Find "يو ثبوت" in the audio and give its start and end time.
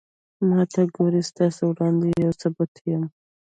2.23-2.73